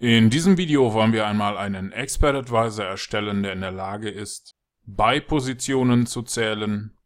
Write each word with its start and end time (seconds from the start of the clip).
In 0.00 0.30
diesem 0.30 0.56
Video 0.56 0.94
wollen 0.94 1.12
wir 1.12 1.26
einmal 1.26 1.58
einen 1.58 1.90
Expert 1.90 2.36
Advisor 2.36 2.84
erstellen, 2.84 3.42
der 3.42 3.52
in 3.52 3.62
der 3.62 3.72
Lage 3.72 4.08
ist, 4.08 4.54
Buy-Positionen 4.86 6.06
zu 6.06 6.22
zählen. 6.22 6.96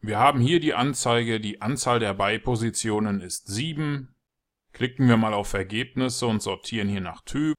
Wir 0.00 0.20
haben 0.20 0.38
hier 0.38 0.60
die 0.60 0.74
Anzeige, 0.74 1.40
die 1.40 1.60
Anzahl 1.60 1.98
der 1.98 2.14
Buy-Positionen 2.14 3.20
ist 3.20 3.48
7. 3.48 4.14
Klicken 4.72 5.08
wir 5.08 5.16
mal 5.16 5.34
auf 5.34 5.54
Ergebnisse 5.54 6.28
und 6.28 6.40
sortieren 6.40 6.88
hier 6.88 7.00
nach 7.00 7.22
Typ. 7.22 7.56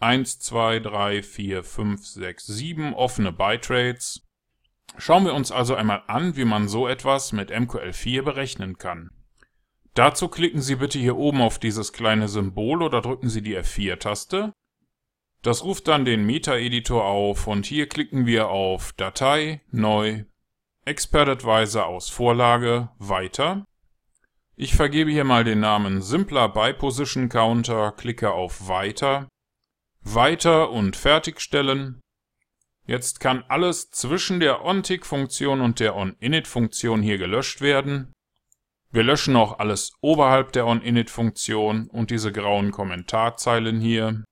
1, 0.00 0.38
2, 0.40 0.80
3, 0.80 1.22
4, 1.22 1.64
5, 1.64 2.06
6, 2.06 2.46
7 2.46 2.92
offene 2.92 3.32
Buy-Trades. 3.32 4.22
Schauen 4.98 5.24
wir 5.24 5.32
uns 5.32 5.50
also 5.50 5.74
einmal 5.74 6.02
an, 6.08 6.36
wie 6.36 6.44
man 6.44 6.68
so 6.68 6.86
etwas 6.86 7.32
mit 7.32 7.50
MQL4 7.50 8.20
berechnen 8.20 8.76
kann. 8.76 9.17
Dazu 9.98 10.28
klicken 10.28 10.62
Sie 10.62 10.76
bitte 10.76 10.96
hier 11.00 11.16
oben 11.16 11.42
auf 11.42 11.58
dieses 11.58 11.92
kleine 11.92 12.28
Symbol 12.28 12.84
oder 12.84 13.00
drücken 13.00 13.28
Sie 13.28 13.42
die 13.42 13.58
F4-Taste. 13.58 14.52
Das 15.42 15.64
ruft 15.64 15.88
dann 15.88 16.04
den 16.04 16.24
Meta-Editor 16.24 17.04
auf 17.04 17.48
und 17.48 17.66
hier 17.66 17.88
klicken 17.88 18.24
wir 18.24 18.46
auf 18.46 18.92
Datei, 18.92 19.60
Neu, 19.72 20.22
Expert 20.84 21.28
Advisor 21.28 21.86
aus 21.86 22.10
Vorlage, 22.10 22.90
Weiter. 22.98 23.64
Ich 24.54 24.76
vergebe 24.76 25.10
hier 25.10 25.24
mal 25.24 25.42
den 25.42 25.58
Namen 25.58 26.00
Simpler 26.00 26.48
Buy 26.48 26.74
Position 26.74 27.28
Counter, 27.28 27.90
klicke 27.90 28.30
auf 28.30 28.68
Weiter, 28.68 29.26
Weiter 30.02 30.70
und 30.70 30.94
Fertigstellen. 30.94 31.98
Jetzt 32.86 33.18
kann 33.18 33.42
alles 33.48 33.90
zwischen 33.90 34.38
der 34.38 34.64
OnTick-Funktion 34.64 35.60
und 35.60 35.80
der 35.80 35.96
OnInit-Funktion 35.96 37.02
hier 37.02 37.18
gelöscht 37.18 37.60
werden. 37.60 38.12
Wir 38.90 39.02
löschen 39.02 39.36
auch 39.36 39.58
alles 39.58 39.92
oberhalb 40.00 40.52
der 40.52 40.66
OnInit-Funktion 40.66 41.88
und 41.88 42.10
diese 42.10 42.32
grauen 42.32 42.70
Kommentarzeilen 42.70 43.80
hier. 43.80 44.24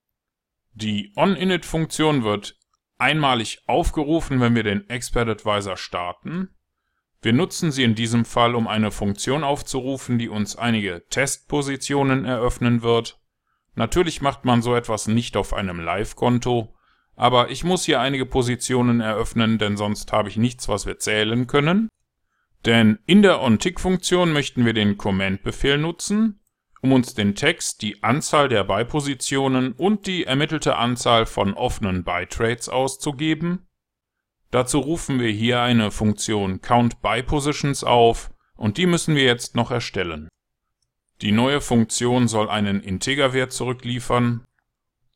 Die 0.73 1.13
OnInit-Funktion 1.15 2.25
wird 2.25 2.57
einmalig 2.99 3.63
aufgerufen, 3.67 4.41
wenn 4.41 4.55
wir 4.55 4.63
den 4.63 4.89
Expert 4.89 5.29
Advisor 5.29 5.77
starten. 5.77 6.57
Wir 7.21 7.33
nutzen 7.33 7.71
sie 7.71 7.83
in 7.83 7.95
diesem 7.95 8.25
Fall, 8.25 8.55
um 8.55 8.67
eine 8.67 8.91
Funktion 8.91 9.45
aufzurufen, 9.45 10.19
die 10.19 10.29
uns 10.29 10.57
einige 10.57 11.05
Testpositionen 11.09 12.25
eröffnen 12.25 12.83
wird. 12.83 13.19
Natürlich 13.75 14.23
macht 14.23 14.45
man 14.45 14.63
so 14.63 14.75
etwas 14.75 15.07
nicht 15.07 15.37
auf 15.37 15.53
einem 15.53 15.81
Live-Konto, 15.81 16.75
aber 17.15 17.51
ich 17.51 17.65
muss 17.65 17.85
hier 17.85 18.01
einige 18.01 18.27
Positionen 18.27 19.01
eröffnen, 19.01 19.59
denn 19.59 19.77
sonst 19.77 20.13
habe 20.13 20.29
ich 20.29 20.37
nichts, 20.37 20.69
was 20.69 20.87
wir 20.87 20.99
zählen 20.99 21.47
können. 21.47 21.89
Denn 22.67 22.99
in 23.07 23.23
der 23.23 23.41
OnTick-Funktion 23.43 24.33
möchten 24.33 24.67
wir 24.67 24.73
den 24.73 24.99
Command-Befehl 24.99 25.79
nutzen, 25.79 26.41
um 26.83 26.93
uns 26.93 27.15
den 27.15 27.37
Text, 27.37 27.81
die 27.83 28.03
Anzahl 28.03 28.49
der 28.49 28.65
Buy-Positionen 28.65 29.73
und 29.73 30.09
die 30.09 30.25
ermittelte 30.25 30.77
Anzahl 30.77 31.27
von 31.27 31.55
offenen 31.55 32.03
Buy-Trades 32.03 32.69
auszugeben. 32.69 33.69
Dazu 34.51 34.81
rufen 34.81 35.21
wir 35.21 35.31
hier 35.31 35.61
eine 35.61 35.93
Funktion 35.93 36.61
CountBuyPositions 36.61 37.85
auf 37.85 38.31
und 38.57 38.79
die 38.79 38.87
müssen 38.87 39.15
wir 39.15 39.25
jetzt 39.25 39.55
noch 39.55 39.71
erstellen. 39.71 40.29
Die 41.23 41.33
neue 41.33 41.61
Funktion 41.61 42.27
soll 42.27 42.49
einen 42.49 42.81
Integerwert 42.81 43.53
zurückliefern. 43.53 44.45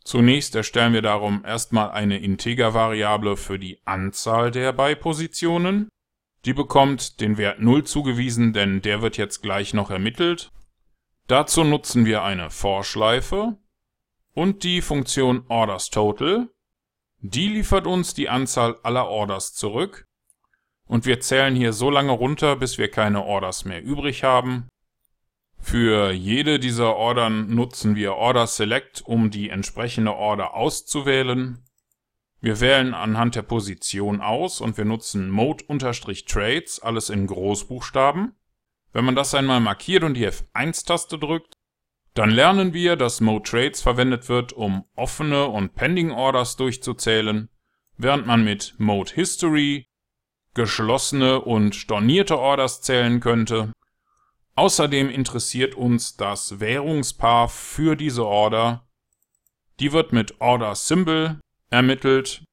Zunächst 0.05 0.55
erstellen 0.55 0.93
wir 0.93 1.03
darum 1.03 1.45
erstmal 1.45 1.91
eine 1.91 2.19
Integervariable 2.19 3.37
für 3.37 3.59
die 3.59 3.81
Anzahl 3.85 4.53
der 4.53 4.73
Buy-Positionen. 4.73 5.89
Die 6.45 6.55
bekommt 6.55 7.21
den 7.21 7.37
Wert 7.37 7.61
0 7.61 7.85
zugewiesen, 7.85 8.53
denn 8.53 8.81
der 8.81 9.03
wird 9.03 9.17
jetzt 9.17 9.43
gleich 9.43 9.75
noch 9.75 9.91
ermittelt. 9.91 10.51
Dazu 11.27 11.65
nutzen 11.65 12.07
wir 12.07 12.23
eine 12.23 12.51
For-Schleife 12.51 13.59
und 14.33 14.63
die 14.63 14.81
Funktion 14.81 15.45
OrdersTotal. 15.49 16.49
Die 17.19 17.49
liefert 17.49 17.87
uns 17.87 18.15
die 18.15 18.29
Anzahl 18.29 18.79
aller 18.83 19.07
Orders 19.07 19.53
zurück. 19.53 20.07
Und 20.87 21.07
wir 21.07 21.21
zählen 21.21 21.55
hier 21.55 21.73
so 21.73 21.91
lange 21.91 22.13
runter, 22.13 22.57
bis 22.57 22.79
wir 22.79 22.91
keine 22.91 23.25
Orders 23.25 23.65
mehr 23.65 23.83
übrig 23.83 24.25
haben. 24.25 24.69
Für 25.59 26.11
jede 26.11 26.59
dieser 26.59 26.97
Ordern 26.97 27.55
nutzen 27.55 27.95
wir 27.95 28.17
OrderSelect, 28.17 29.03
um 29.03 29.31
die 29.31 29.51
entsprechende 29.51 30.15
Order 30.15 30.55
auszuwählen. 30.55 31.63
Wir 32.41 32.61
wählen 32.61 32.95
anhand 32.95 33.35
der 33.35 33.43
Position 33.43 34.23
aus 34.23 34.63
und 34.63 34.79
wir 34.79 34.87
nutzen 34.87 35.29
Mode-Trades, 35.29 36.81
alles 36.81 37.11
in 37.11 37.27
Großbuchstaben. 37.27 38.35
Wenn 38.93 39.05
man 39.05 39.15
das 39.15 39.35
einmal 39.35 39.61
markiert 39.61 40.05
und 40.05 40.15
die 40.15 40.27
F1-Taste 40.27 41.19
drückt, 41.19 41.53
dann 42.15 42.31
lernen 42.31 42.73
wir, 42.73 42.97
dass 42.97 43.21
Mode 43.21 43.49
Trades 43.49 43.83
verwendet 43.83 44.29
wird, 44.29 44.53
um 44.53 44.85
offene 44.97 45.47
und 45.47 45.75
Pending 45.75 46.11
Orders 46.11 46.57
durchzuzählen, 46.57 47.51
während 47.99 48.27
man 48.27 48.43
mit 48.43 48.75
Mode 48.79 49.13
History 49.15 49.87
geschlossene 50.55 51.43
und 51.43 51.77
stornierte 51.77 52.39
Orders 52.39 52.81
zählen 52.81 53.21
könnte. 53.21 53.73
Außerdem 54.57 55.11
interessiert 55.11 55.75
uns 55.75 56.17
das 56.17 56.59
Währungspaar 56.59 57.49
für 57.49 57.97
diese 57.97 58.27
Order. 58.27 58.89
Die 59.79 59.93
wird 59.93 60.13
mit 60.13 60.41
Order 60.41 60.75
Symbol 60.75 61.39
ermittelt. 61.71 62.45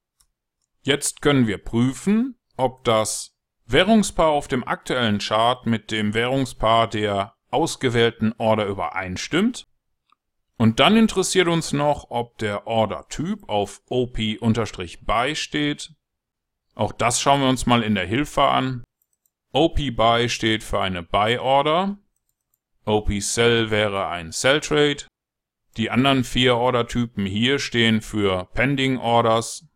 Jetzt 0.83 1.21
können 1.21 1.47
wir 1.47 1.57
prüfen, 1.57 2.37
ob 2.55 2.83
das 2.83 3.35
Währungspaar 3.65 4.29
auf 4.29 4.47
dem 4.47 4.65
aktuellen 4.65 5.19
Chart 5.19 5.65
mit 5.65 5.91
dem 5.91 6.13
Währungspaar 6.13 6.87
der 6.87 7.33
ausgewählten 7.49 8.33
Order 8.37 8.65
übereinstimmt. 8.65 9.67
Und 10.57 10.79
dann 10.79 10.97
interessiert 10.97 11.47
uns 11.47 11.73
noch, 11.73 12.09
ob 12.09 12.37
der 12.39 12.65
Order-Typ 12.65 13.47
auf 13.49 13.81
OP-BY 13.89 15.35
steht. 15.35 15.93
Auch 16.73 16.91
das 16.91 17.21
schauen 17.21 17.41
wir 17.41 17.49
uns 17.49 17.65
mal 17.65 17.83
in 17.83 17.95
der 17.95 18.07
Hilfe 18.07 18.43
an. 18.43 18.83
OP-BY 19.51 20.29
steht 20.29 20.63
für 20.63 20.79
eine 20.79 21.03
Buy-Order. 21.03 21.97
OP-Sell 22.85 23.69
wäre 23.69 24.07
ein 24.07 24.31
Sell-Trade. 24.31 25.05
Die 25.77 25.91
anderen 25.91 26.23
vier 26.23 26.55
Order-Typen 26.55 27.27
hier 27.27 27.59
stehen 27.59 28.01
für 28.01 28.45
Pending 28.53 28.97
Orders. 28.97 29.67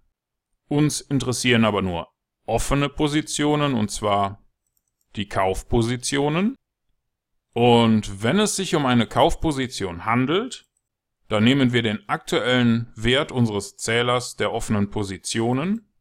Uns 0.67 0.99
interessieren 0.99 1.63
aber 1.63 1.83
nur 1.83 2.07
offene 2.47 2.89
Positionen, 2.89 3.75
und 3.75 3.91
zwar 3.91 4.43
die 5.15 5.27
Kaufpositionen. 5.27 6.55
Und 7.53 8.23
wenn 8.23 8.39
es 8.39 8.55
sich 8.55 8.73
um 8.73 8.87
eine 8.87 9.05
Kaufposition 9.05 10.05
handelt, 10.05 10.65
dann 11.27 11.43
nehmen 11.43 11.71
wir 11.71 11.83
den 11.83 12.09
aktuellen 12.09 12.91
Wert 12.95 13.31
unseres 13.31 13.77
Zählers 13.77 14.35
der 14.35 14.51
offenen 14.51 14.89
Positionen 14.89 15.93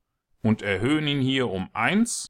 und 0.42 0.62
erhöhen 0.62 1.06
ihn 1.06 1.20
hier 1.20 1.50
um 1.50 1.68
1. 1.74 2.26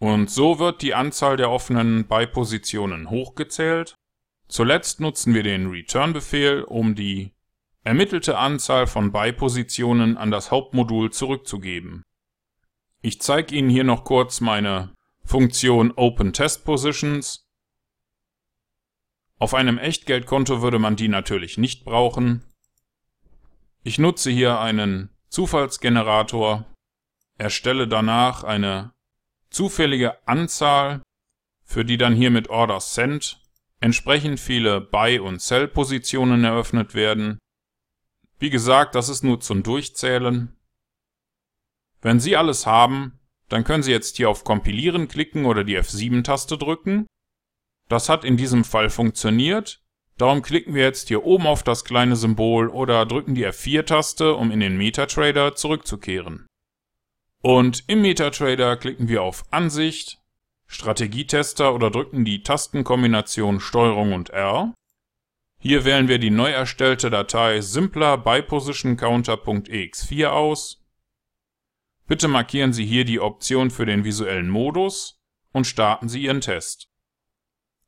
Und 0.00 0.30
so 0.30 0.58
wird 0.58 0.82
die 0.82 0.94
Anzahl 0.94 1.38
der 1.38 1.50
offenen 1.50 2.06
Buy-Positionen 2.06 3.08
hochgezählt 3.08 3.96
Zuletzt 4.48 5.00
nutzen 5.00 5.34
wir 5.34 5.42
den 5.42 5.68
Return-Befehl, 5.68 6.62
um 6.62 6.94
die 6.94 7.32
ermittelte 7.84 8.38
Anzahl 8.38 8.86
von 8.86 9.12
Buy-Positionen 9.12 10.16
an 10.16 10.30
das 10.30 10.50
Hauptmodul 10.50 11.12
zurückzugeben. 11.12 12.02
Ich 13.02 13.20
zeige 13.20 13.54
Ihnen 13.54 13.68
hier 13.68 13.84
noch 13.84 14.04
kurz 14.04 14.40
meine 14.40 14.92
Funktion 15.24 15.92
OpenTestPositions. 15.92 17.46
Auf 19.38 19.54
einem 19.54 19.78
Echtgeldkonto 19.78 20.62
würde 20.62 20.78
man 20.78 20.96
die 20.96 21.08
natürlich 21.08 21.58
nicht 21.58 21.84
brauchen. 21.84 22.42
Ich 23.84 23.98
nutze 23.98 24.30
hier 24.30 24.58
einen 24.58 25.10
Zufallsgenerator, 25.28 26.64
erstelle 27.36 27.86
danach 27.86 28.42
eine 28.44 28.92
zufällige 29.50 30.26
Anzahl, 30.26 31.02
für 31.62 31.84
die 31.84 31.98
dann 31.98 32.16
hier 32.16 32.30
mit 32.30 32.48
Order 32.48 32.80
Send 32.80 33.40
entsprechend 33.80 34.40
viele 34.40 34.80
Buy- 34.80 35.18
und 35.18 35.40
Sell-Positionen 35.40 36.44
eröffnet 36.44 36.94
werden. 36.94 37.38
Wie 38.38 38.50
gesagt, 38.50 38.94
das 38.94 39.08
ist 39.08 39.24
nur 39.24 39.40
zum 39.40 39.62
Durchzählen. 39.62 40.56
Wenn 42.00 42.20
Sie 42.20 42.36
alles 42.36 42.66
haben, 42.66 43.18
dann 43.48 43.64
können 43.64 43.82
Sie 43.82 43.90
jetzt 43.90 44.16
hier 44.16 44.28
auf 44.28 44.44
Kompilieren 44.44 45.08
klicken 45.08 45.46
oder 45.46 45.64
die 45.64 45.78
F7-Taste 45.78 46.58
drücken. 46.58 47.06
Das 47.88 48.08
hat 48.08 48.24
in 48.24 48.36
diesem 48.36 48.64
Fall 48.64 48.90
funktioniert. 48.90 49.82
Darum 50.18 50.42
klicken 50.42 50.74
wir 50.74 50.82
jetzt 50.82 51.08
hier 51.08 51.24
oben 51.24 51.46
auf 51.46 51.62
das 51.62 51.84
kleine 51.84 52.16
Symbol 52.16 52.68
oder 52.68 53.06
drücken 53.06 53.34
die 53.34 53.46
F4-Taste, 53.46 54.34
um 54.34 54.50
in 54.50 54.60
den 54.60 54.76
MetaTrader 54.76 55.54
zurückzukehren. 55.54 56.46
Und 57.40 57.84
im 57.86 58.02
MetaTrader 58.02 58.76
klicken 58.76 59.08
wir 59.08 59.22
auf 59.22 59.44
Ansicht, 59.52 60.20
Strategietester 60.68 61.74
oder 61.74 61.90
drücken 61.90 62.24
die 62.24 62.44
Tastenkombination 62.44 63.58
STRG 63.58 64.14
und 64.14 64.30
R. 64.30 64.72
Hier 65.58 65.84
wählen 65.84 66.06
wir 66.06 66.18
die 66.18 66.30
neu 66.30 66.50
erstellte 66.50 67.10
Datei 67.10 67.60
simpler 67.60 68.16
BuyPositionCounter.ex4 68.18 70.26
aus. 70.26 70.84
Bitte 72.06 72.28
markieren 72.28 72.72
Sie 72.72 72.86
hier 72.86 73.04
die 73.04 73.18
Option 73.18 73.72
für 73.72 73.86
den 73.86 74.04
visuellen 74.04 74.48
Modus 74.48 75.20
und 75.52 75.66
starten 75.66 76.08
Sie 76.08 76.22
Ihren 76.22 76.40
Test. 76.40 76.88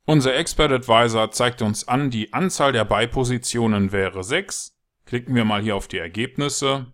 Unser 0.05 0.35
Expert 0.35 0.71
Advisor 0.71 1.31
zeigt 1.31 1.61
uns 1.61 1.87
an, 1.87 2.09
die 2.09 2.33
Anzahl 2.33 2.73
der 2.73 2.83
Buy-Positionen 2.83 3.93
wäre 3.93 4.23
6 4.23 4.75
Klicken 5.11 5.35
wir 5.35 5.43
mal 5.43 5.61
hier 5.61 5.75
auf 5.75 5.89
die 5.89 5.97
Ergebnisse. 5.97 6.93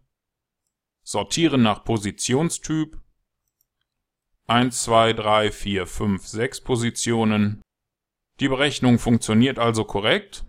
Sortieren 1.03 1.61
nach 1.61 1.83
Positionstyp. 1.83 2.99
1, 4.49 4.83
2, 4.83 5.11
3, 5.11 5.51
4, 5.51 5.85
5, 5.85 6.25
6 6.25 6.61
Positionen. 6.61 7.61
Die 8.39 8.47
Berechnung 8.47 8.97
funktioniert 8.97 9.59
also 9.59 9.83
korrekt. 9.83 10.45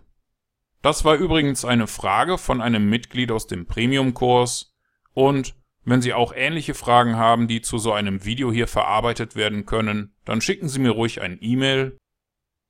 Das 0.81 1.03
war 1.03 1.15
übrigens 1.15 1.65
eine 1.65 1.85
Frage 1.85 2.37
von 2.37 2.61
einem 2.61 2.89
Mitglied 2.89 3.29
aus 3.29 3.47
dem 3.47 3.65
Premium-Kurs 3.65 4.73
und 5.13 5.53
wenn 5.83 6.01
Sie 6.01 6.13
auch 6.13 6.33
ähnliche 6.33 6.75
Fragen 6.75 7.17
haben, 7.17 7.49
die 7.49 7.61
zu 7.61 7.77
so 7.77 7.91
einem 7.91 8.23
Video 8.23 8.53
hier 8.53 8.67
verarbeitet 8.67 9.35
werden 9.35 9.65
können, 9.65 10.15
dann 10.23 10.39
schicken 10.39 10.69
Sie 10.69 10.79
mir 10.79 10.91
ruhig 10.91 11.19
ein 11.19 11.37
E-Mail. 11.41 11.97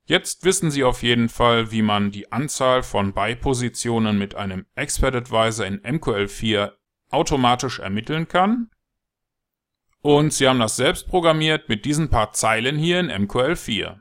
Jetzt 0.06 0.44
wissen 0.44 0.72
Sie 0.72 0.82
auf 0.82 1.04
jeden 1.04 1.28
Fall, 1.28 1.70
wie 1.70 1.82
man 1.82 2.10
die 2.10 2.32
Anzahl 2.32 2.82
von 2.82 3.12
Beipositionen 3.12 4.18
mit 4.18 4.34
einem 4.34 4.66
Expert 4.74 5.14
Advisor 5.14 5.64
in 5.64 5.80
MQL4 5.82 6.72
automatisch 7.10 7.78
ermitteln 7.78 8.26
kann. 8.26 8.70
Und 10.02 10.32
Sie 10.32 10.48
haben 10.48 10.60
das 10.60 10.76
selbst 10.76 11.08
programmiert 11.08 11.68
mit 11.68 11.84
diesen 11.84 12.08
paar 12.08 12.32
Zeilen 12.32 12.76
hier 12.76 13.00
in 13.00 13.10
MQL4. 13.10 13.98